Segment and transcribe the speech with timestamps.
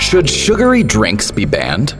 [0.00, 1.94] Should sugary drinks be banned?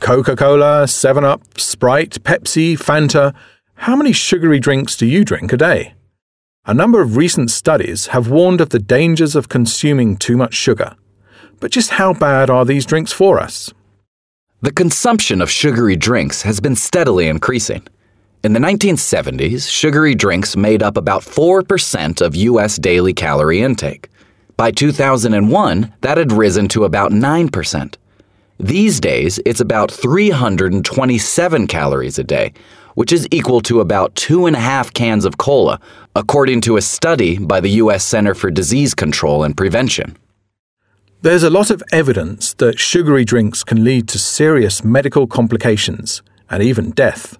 [0.00, 3.34] Coca Cola, 7 Up, Sprite, Pepsi, Fanta.
[3.74, 5.94] How many sugary drinks do you drink a day?
[6.66, 10.96] A number of recent studies have warned of the dangers of consuming too much sugar.
[11.60, 13.72] But just how bad are these drinks for us?
[14.62, 17.82] The consumption of sugary drinks has been steadily increasing.
[18.44, 22.76] In the 1970s, sugary drinks made up about 4% of U.S.
[22.76, 24.08] daily calorie intake.
[24.56, 27.96] By 2001, that had risen to about 9%.
[28.60, 32.52] These days, it's about 327 calories a day,
[32.94, 35.80] which is equal to about two and a half cans of cola,
[36.14, 38.04] according to a study by the U.S.
[38.04, 40.16] Center for Disease Control and Prevention.
[41.22, 46.60] There's a lot of evidence that sugary drinks can lead to serious medical complications and
[46.64, 47.38] even death.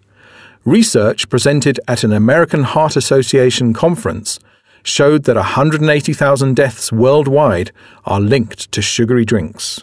[0.64, 4.38] Research presented at an American Heart Association conference
[4.84, 7.72] showed that 180,000 deaths worldwide
[8.04, 9.82] are linked to sugary drinks.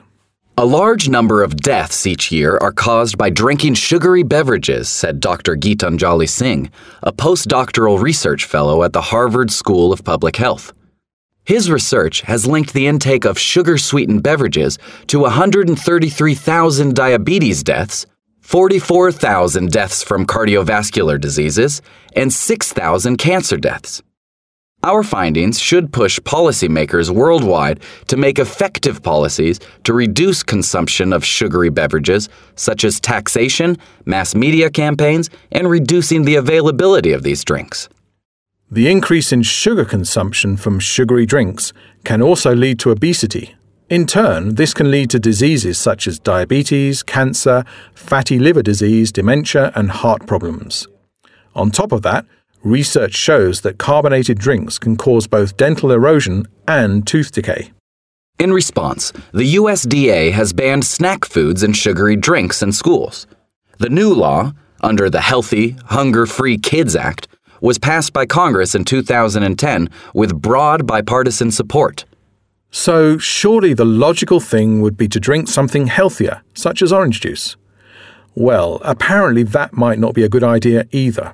[0.58, 5.58] A large number of deaths each year are caused by drinking sugary beverages, said Dr.
[5.58, 6.72] Gitanjali Singh,
[7.04, 10.72] a postdoctoral research fellow at the Harvard School of Public Health.
[11.44, 18.06] His research has linked the intake of sugar sweetened beverages to 133,000 diabetes deaths,
[18.42, 21.82] 44,000 deaths from cardiovascular diseases,
[22.16, 24.02] and 6,000 cancer deaths.
[24.82, 31.70] Our findings should push policymakers worldwide to make effective policies to reduce consumption of sugary
[31.70, 37.90] beverages, such as taxation, mass media campaigns, and reducing the availability of these drinks.
[38.72, 43.56] The increase in sugar consumption from sugary drinks can also lead to obesity.
[43.90, 47.64] In turn, this can lead to diseases such as diabetes, cancer,
[47.96, 50.88] fatty liver disease, dementia, and heart problems.
[51.56, 52.26] On top of that,
[52.64, 57.72] Research shows that carbonated drinks can cause both dental erosion and tooth decay.
[58.38, 63.28] In response, the USDA has banned snack foods and sugary drinks in schools.
[63.78, 64.52] The new law,
[64.82, 67.29] under the Healthy, Hunger Free Kids Act,
[67.62, 72.06] was passed by Congress in 2010 with broad bipartisan support.
[72.72, 77.56] So, surely the logical thing would be to drink something healthier, such as orange juice.
[78.36, 81.34] Well, apparently that might not be a good idea either.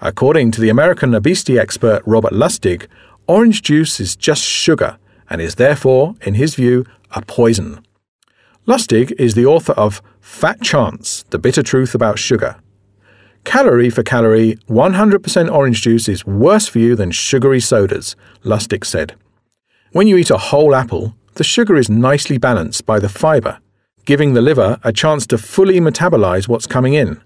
[0.00, 2.86] According to the American obesity expert Robert Lustig,
[3.26, 4.98] orange juice is just sugar
[5.30, 7.84] and is therefore, in his view, a poison.
[8.66, 12.56] Lustig is the author of Fat Chance The Bitter Truth About Sugar.
[13.44, 18.14] Calorie for calorie, 100% orange juice is worse for you than sugary sodas,
[18.44, 19.14] Lustig said.
[19.92, 23.58] When you eat a whole apple, the sugar is nicely balanced by the fiber,
[24.04, 27.20] giving the liver a chance to fully metabolize what's coming in.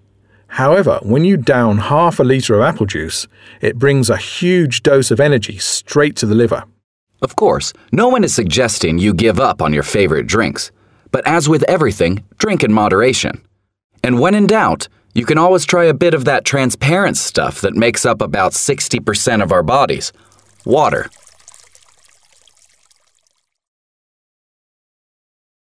[0.49, 3.27] However, when you down half a litre of apple juice,
[3.61, 6.65] it brings a huge dose of energy straight to the liver.
[7.21, 10.71] Of course, no one is suggesting you give up on your favorite drinks.
[11.11, 13.43] But as with everything, drink in moderation.
[14.03, 17.75] And when in doubt, you can always try a bit of that transparent stuff that
[17.75, 20.13] makes up about 60% of our bodies
[20.67, 21.09] water.